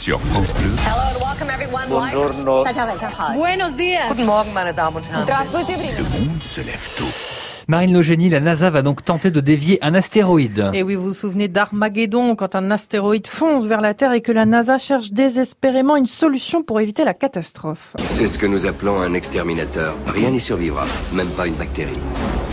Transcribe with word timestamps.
sur 0.00 0.18
France 0.18 0.54
Bleu. 0.54 0.70
Buongiorno. 1.88 2.64
Buenos 3.34 3.76
días. 3.76 4.08
Guten 4.08 4.24
Morgen, 4.24 4.54
meine 4.54 4.72
Damen 4.72 4.96
und 4.96 5.10
Herren. 5.10 5.26
Le 5.26 6.20
monde 6.20 6.42
se 6.42 6.62
lève 6.62 6.88
tôt. 6.96 7.59
Marine 7.68 7.92
Logénie, 7.92 8.28
la 8.28 8.40
NASA 8.40 8.70
va 8.70 8.82
donc 8.82 9.04
tenter 9.04 9.30
de 9.30 9.40
dévier 9.40 9.78
un 9.82 9.94
astéroïde. 9.94 10.70
Et 10.74 10.82
oui, 10.82 10.94
vous 10.94 11.08
vous 11.08 11.14
souvenez 11.14 11.48
d'Armageddon, 11.48 12.34
quand 12.36 12.54
un 12.54 12.70
astéroïde 12.70 13.26
fonce 13.26 13.66
vers 13.66 13.80
la 13.80 13.94
Terre 13.94 14.12
et 14.12 14.20
que 14.22 14.32
la 14.32 14.46
NASA 14.46 14.78
cherche 14.78 15.10
désespérément 15.12 15.96
une 15.96 16.06
solution 16.06 16.62
pour 16.62 16.80
éviter 16.80 17.04
la 17.04 17.14
catastrophe. 17.14 17.94
C'est 18.08 18.26
ce 18.26 18.38
que 18.38 18.46
nous 18.46 18.66
appelons 18.66 19.00
un 19.00 19.14
exterminateur. 19.14 19.94
Rien 20.06 20.30
n'y 20.30 20.40
survivra, 20.40 20.84
même 21.12 21.30
pas 21.30 21.46
une 21.46 21.54
bactérie. 21.54 21.98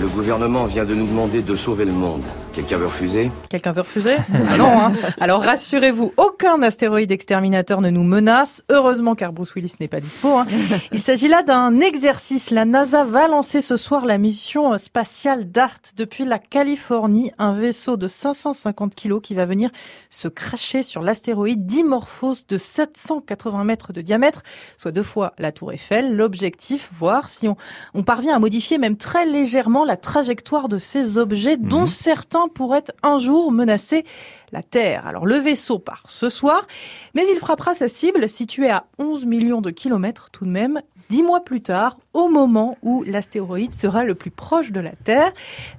Le 0.00 0.08
gouvernement 0.08 0.64
vient 0.64 0.84
de 0.84 0.94
nous 0.94 1.06
demander 1.06 1.42
de 1.42 1.54
sauver 1.54 1.84
le 1.84 1.92
monde. 1.92 2.22
Quelqu'un 2.52 2.76
veut 2.76 2.86
refuser? 2.86 3.30
Quelqu'un 3.48 3.72
veut 3.72 3.80
refuser? 3.82 4.16
Ah 4.50 4.56
Non, 4.58 4.66
hein. 4.80 4.92
Alors 5.20 5.42
rassurez-vous, 5.42 6.12
aucun 6.16 6.60
astéroïde 6.62 7.10
exterminateur 7.12 7.80
ne 7.80 7.88
nous 7.88 8.02
menace. 8.02 8.62
Heureusement, 8.68 9.14
car 9.14 9.32
Bruce 9.32 9.54
Willis 9.54 9.74
n'est 9.80 9.88
pas 9.88 10.00
dispo. 10.00 10.36
hein. 10.38 10.46
Il 10.92 11.00
s'agit 11.00 11.28
là 11.28 11.42
d'un 11.42 11.80
exercice. 11.80 12.50
La 12.50 12.64
NASA 12.64 13.04
va 13.04 13.28
lancer 13.28 13.60
ce 13.60 13.76
soir 13.76 14.04
la 14.04 14.18
mission 14.18 14.76
spatiale 14.76 14.91
DART 14.94 15.80
depuis 15.96 16.24
la 16.24 16.38
Californie, 16.38 17.32
un 17.38 17.52
vaisseau 17.52 17.96
de 17.96 18.08
550 18.08 18.94
kilos 18.94 19.20
qui 19.22 19.34
va 19.34 19.46
venir 19.46 19.70
se 20.10 20.28
cracher 20.28 20.82
sur 20.82 21.00
l'astéroïde 21.00 21.64
Dimorphos 21.64 22.44
de 22.46 22.58
780 22.58 23.64
mètres 23.64 23.92
de 23.94 24.02
diamètre, 24.02 24.42
soit 24.76 24.92
deux 24.92 25.02
fois 25.02 25.32
la 25.38 25.50
Tour 25.50 25.72
Eiffel. 25.72 26.14
L'objectif, 26.14 26.90
voir 26.92 27.30
si 27.30 27.48
on, 27.48 27.56
on 27.94 28.02
parvient 28.02 28.36
à 28.36 28.38
modifier 28.38 28.76
même 28.76 28.98
très 28.98 29.24
légèrement 29.24 29.86
la 29.86 29.96
trajectoire 29.96 30.68
de 30.68 30.78
ces 30.78 31.16
objets 31.16 31.56
dont 31.56 31.86
certains 31.86 32.48
pourraient 32.48 32.84
un 33.02 33.16
jour 33.16 33.50
menacer 33.50 34.04
la 34.52 34.62
Terre. 34.62 35.06
Alors 35.06 35.26
le 35.26 35.36
vaisseau 35.36 35.78
part 35.78 36.02
ce 36.06 36.28
soir, 36.28 36.66
mais 37.14 37.22
il 37.32 37.38
frappera 37.38 37.74
sa 37.74 37.88
cible 37.88 38.28
située 38.28 38.70
à 38.70 38.84
11 38.98 39.26
millions 39.26 39.60
de 39.60 39.70
kilomètres 39.70 40.28
tout 40.30 40.44
de 40.44 40.50
même, 40.50 40.80
dix 41.10 41.22
mois 41.22 41.42
plus 41.44 41.62
tard, 41.62 41.96
au 42.12 42.28
moment 42.28 42.76
où 42.82 43.02
l'astéroïde 43.02 43.72
sera 43.72 44.04
le 44.04 44.14
plus 44.14 44.30
proche 44.30 44.72
de 44.72 44.80
la 44.80 44.92
Terre. 44.92 45.32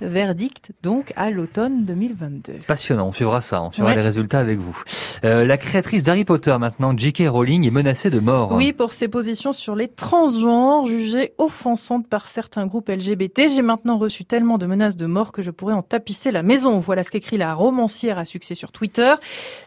Verdict 0.00 0.72
donc 0.82 1.12
à 1.16 1.30
l'automne 1.30 1.84
2022. 1.84 2.54
Passionnant, 2.66 3.08
on 3.08 3.12
suivra 3.12 3.40
ça, 3.40 3.62
on 3.62 3.70
suivra 3.72 3.90
Ouais. 3.90 3.96
les 3.96 4.02
résultats 4.02 4.38
avec 4.38 4.58
vous. 4.58 4.76
Euh, 5.24 5.44
la 5.44 5.56
créatrice 5.56 6.02
d'Harry 6.02 6.24
Potter 6.24 6.56
maintenant, 6.58 6.96
J.K. 6.96 7.24
Rowling, 7.28 7.66
est 7.66 7.70
menacée 7.70 8.10
de 8.10 8.20
mort. 8.20 8.52
Oui, 8.52 8.72
pour 8.72 8.92
ses 8.92 9.08
positions 9.08 9.52
sur 9.52 9.74
les 9.74 9.88
transgenres, 9.88 10.86
jugées 10.86 11.32
offensantes 11.38 12.06
par 12.08 12.28
certains 12.28 12.66
groupes 12.66 12.88
LGBT. 12.88 13.42
J'ai 13.54 13.62
maintenant 13.62 13.98
reçu 13.98 14.24
tellement 14.24 14.58
de 14.58 14.66
menaces 14.66 14.96
de 14.96 15.06
mort 15.06 15.32
que 15.32 15.42
je 15.42 15.50
pourrais 15.50 15.74
en 15.74 15.82
tapisser 15.82 16.30
la 16.30 16.42
maison. 16.42 16.78
Voilà 16.78 17.02
ce 17.02 17.10
qu'écrit 17.10 17.36
la 17.36 17.54
romancière 17.54 18.18
à 18.18 18.24
succès 18.24 18.54
sur 18.60 18.72
Twitter. 18.72 19.14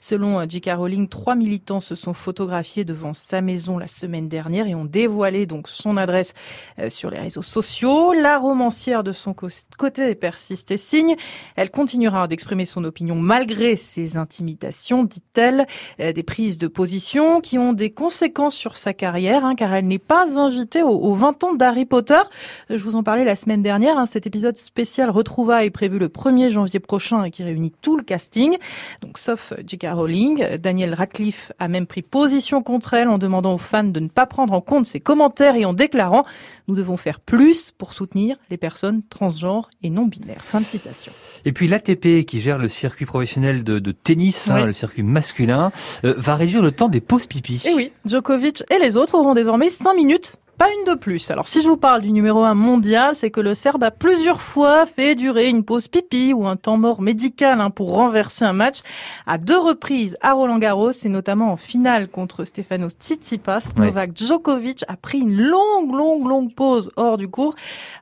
Selon 0.02 0.40
euh, 0.40 0.46
J.K. 0.48 0.72
Rowling, 0.78 1.10
trois 1.10 1.36
militants 1.36 1.80
se 1.80 1.96
sont 1.96 2.14
photographiés 2.14 2.86
devant 2.86 3.14
sa 3.14 3.42
maison 3.42 3.80
la 3.80 3.88
semaine 3.88 4.30
dernière 4.30 4.68
et 4.68 4.76
ont 4.76 4.86
dévoilé 4.86 5.48
donc 5.48 5.68
son 5.68 5.98
adresse 5.98 6.36
euh, 6.78 6.90
sur 6.90 7.10
les 7.10 7.20
réseaux 7.20 7.42
sociaux. 7.42 8.14
La 8.14 8.38
romancière 8.38 9.04
de 9.04 9.12
son 9.12 9.34
côté 9.34 10.14
persiste 10.14 10.70
et 10.70 10.78
signe. 10.78 11.16
Elle 11.56 11.72
continuera 11.72 12.28
d'exprimer 12.28 12.66
son 12.66 12.84
opinion 12.84 13.16
malgré 13.16 13.76
ses 13.76 14.16
intimidations, 14.16 15.04
dit-elle, 15.04 15.66
euh, 16.00 16.14
des 16.14 16.24
prises 16.24 16.60
de 16.60 16.68
position 16.68 17.42
qui 17.42 17.58
ont 17.58 17.74
des 17.74 17.92
conséquences 17.92 18.56
sur 18.56 18.78
sa 18.78 18.94
carrière, 18.94 19.44
hein, 19.44 19.56
car 19.56 19.74
elle 19.74 19.88
n'est 19.88 19.98
pas 19.98 20.40
invitée 20.40 20.84
aux, 20.84 20.90
aux 20.90 21.16
20 21.16 21.44
ans 21.46 21.54
d'Harry 21.56 21.86
Potter. 21.86 22.22
Je 22.70 22.84
vous 22.84 22.96
en 22.96 23.02
parlais 23.02 23.26
la 23.26 23.36
semaine 23.36 23.64
dernière. 23.64 23.98
hein, 23.98 24.06
cet 24.06 24.28
épisode 24.28 24.58
spécial 24.58 25.10
retrouvailles 25.10 25.68
est 25.68 25.72
prévu 25.72 25.98
le 25.98 26.10
1er 26.10 26.50
janvier 26.50 26.80
prochain 26.80 27.24
et 27.24 27.32
qui 27.32 27.44
réunit 27.44 27.74
tout 27.82 27.98
le 27.98 28.04
casting. 28.04 28.58
Donc, 29.02 29.18
sauf 29.18 29.54
J.K. 29.66 29.88
Rowling, 29.94 30.58
Daniel 30.58 30.94
Radcliffe 30.94 31.52
a 31.60 31.68
même 31.68 31.86
pris 31.86 32.02
position 32.02 32.62
contre 32.64 32.94
elle 32.94 33.10
en 33.10 33.18
demandant 33.18 33.54
aux 33.56 33.60
fans 33.60 33.84
de 33.84 34.00
ne 34.00 34.08
pas 34.08 34.26
prendre 34.26 34.54
en 34.54 34.62
compte 34.62 34.86
ses 34.86 35.00
commentaires 35.00 35.56
et 35.56 35.66
en 35.66 35.74
déclarant 35.74 36.24
nous 36.68 36.76
devons 36.76 36.98
faire 36.98 37.20
plus 37.20 37.72
pour 37.72 37.94
soutenir 37.94 38.38
les 38.50 38.58
personnes 38.58 39.02
transgenres 39.10 39.70
et 39.82 39.90
non 39.90 40.06
binaires. 40.06 40.44
Fin 40.44 40.62
de 40.62 40.66
citation. 40.66 41.12
Et 41.46 41.52
puis 41.52 41.68
l'ATP, 41.68 42.26
qui 42.26 42.40
gère 42.40 42.58
le 42.58 42.70
circuit 42.70 43.06
professionnel 43.06 43.64
de, 43.64 43.80
de 43.80 43.92
tennis, 43.92 44.50
hein, 44.50 44.66
le 44.66 44.74
circuit 44.74 45.04
masculin, 45.04 45.72
euh, 46.06 46.14
va 46.18 46.36
réduire 46.36 46.62
le 46.62 46.72
temps 46.72 46.90
des 46.90 47.02
pauses 47.02 47.28
pipi. 47.28 47.62
Et 47.66 47.70
Eh 47.72 47.76
oui, 47.76 47.92
Djokovic 48.06 48.64
et 48.70 48.80
les 48.80 48.96
autres 48.96 49.16
auront 49.16 49.34
désormais 49.34 49.70
5 49.70 49.94
minutes, 49.94 50.36
pas 50.64 50.70
une 50.80 50.94
de 50.94 50.98
plus. 50.98 51.30
Alors 51.30 51.50
si 51.50 51.62
je 51.62 51.68
vous 51.68 51.76
parle 51.76 52.02
du 52.02 52.10
numéro 52.14 52.42
1 52.46 52.54
mondial, 52.54 53.16
c'est 53.16 53.32
que 53.32 53.42
le 53.42 53.54
Serbe 53.54 53.84
a 53.84 53.92
plusieurs 53.92 54.40
fois 54.40 54.86
fait 54.86 55.14
durer 55.14 55.50
une 55.50 55.66
pause 55.66 55.90
pipi 55.90 56.32
ou 56.32 56.48
un 56.48 56.56
temps 56.56 56.78
mort 56.78 57.02
médical 57.02 57.60
hein, 57.60 57.70
pour 57.70 57.92
renverser 57.92 58.46
un 58.46 58.54
match. 58.54 58.80
À 59.28 59.38
deux 59.38 59.60
reprises 59.60 60.16
à 60.22 60.32
Roland 60.32 60.60
Garros, 60.60 60.92
et 60.92 61.10
notamment 61.10 61.52
en 61.52 61.58
finale 61.58 62.08
contre 62.08 62.46
Stefanos 62.46 62.94
Tsitsipas, 62.94 63.74
Ouais. 63.76 63.88
Novak 63.88 64.16
Djokovic 64.16 64.86
a 64.88 64.96
pris 64.96 65.20
une 65.20 65.36
longue, 65.42 65.94
longue, 65.94 66.28
longue 66.28 66.54
pause 66.54 66.92
hors 66.96 67.18
du 67.18 67.28
cours 67.28 67.56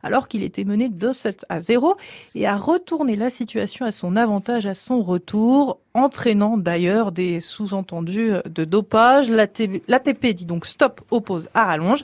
alors 0.04 0.28
qu'il 0.28 0.44
était 0.44 0.64
mené 0.64 0.90
2-7 0.90 1.40
à 1.50 1.62
0 1.62 1.96
et 2.36 2.46
a 2.46 2.56
retourné 2.56 3.16
la 3.16 3.32
situation 3.32 3.88
à 3.88 3.92
son 3.92 4.16
avantage 4.16 4.68
à 4.68 4.76
son 4.76 5.02
retour, 5.02 5.80
entraînant 5.96 6.58
d'ailleurs 6.58 7.12
des 7.12 7.40
sous-entendus 7.40 8.34
de 8.46 8.66
dopage. 8.66 9.32
L'ATP 9.32 10.28
dit 10.28 10.46
donc 10.46 10.68
stop 10.68 11.02
aux 11.10 11.22
pauses 11.22 11.50
à 11.56 11.66
rallonge. 11.66 12.04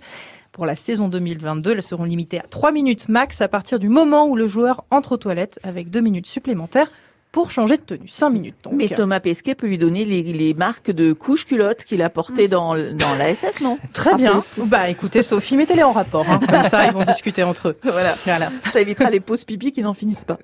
Pour 0.58 0.66
la 0.66 0.74
saison 0.74 1.08
2022, 1.08 1.74
elles 1.74 1.84
seront 1.84 2.04
limitées 2.04 2.40
à 2.40 2.44
3 2.50 2.72
minutes 2.72 3.10
max 3.10 3.42
à 3.42 3.48
partir 3.48 3.78
du 3.78 3.90
moment 3.90 4.26
où 4.26 4.36
le 4.36 4.48
joueur 4.48 4.84
entre 4.90 5.12
aux 5.12 5.18
toilettes 5.18 5.60
avec 5.62 5.92
2 5.92 6.00
minutes 6.02 6.26
supplémentaires 6.26 6.88
pour 7.32 7.52
changer 7.52 7.78
de 7.78 7.82
tenue. 7.84 8.08
5 8.08 8.30
minutes 8.32 8.56
donc. 8.64 8.74
Mais 8.74 8.88
Thomas 8.88 9.20
Pesquet 9.20 9.54
peut 9.54 9.68
lui 9.68 9.78
donner 9.78 10.04
les, 10.04 10.24
les 10.24 10.56
marques 10.56 10.90
de 10.90 11.14
couches 11.14 11.46
culottes 11.46 11.84
qu'il 11.84 12.02
a 12.02 12.10
portées 12.10 12.48
dans, 12.48 12.74
dans 12.74 13.14
la 13.20 13.36
SS, 13.36 13.62
non? 13.62 13.78
Très 13.94 14.16
bien. 14.16 14.44
Bah 14.58 14.90
écoutez 14.90 15.22
Sophie, 15.22 15.58
mettez-les 15.58 15.84
en 15.84 15.92
rapport. 15.92 16.26
hein. 16.28 16.40
Comme 16.50 16.64
ça, 16.64 16.88
ils 16.88 16.92
vont 16.94 17.04
discuter 17.04 17.44
entre 17.44 17.68
eux. 17.70 17.78
Voilà. 17.84 18.16
Voilà. 18.26 18.50
Ça 18.74 18.82
évitera 18.82 19.12
les 19.12 19.20
pauses 19.20 19.44
pipi 19.44 19.72
qui 19.72 19.84
n'en 19.84 19.94
finissent 19.94 20.24
pas. 20.26 20.40